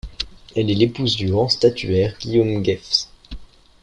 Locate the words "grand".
1.29-1.47